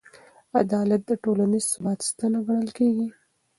[0.61, 3.07] عدالت د ټولنیز ثبات ستنه ګڼل کېږي.